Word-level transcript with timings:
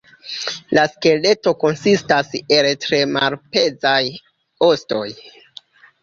La 0.75 0.83
skeleto 0.91 1.51
konsistas 1.63 2.31
el 2.55 2.69
tre 2.85 3.01
malpezaj 3.17 3.99
ostoj. 4.69 5.03